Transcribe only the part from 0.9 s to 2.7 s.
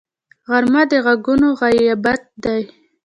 د غږونو غیابت دی